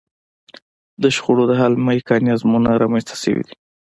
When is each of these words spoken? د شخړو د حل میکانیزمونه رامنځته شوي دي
د 1.01 1.03
شخړو 1.15 1.43
د 1.49 1.53
حل 1.61 1.73
میکانیزمونه 1.87 2.69
رامنځته 2.81 3.15
شوي 3.23 3.43
دي 3.47 3.55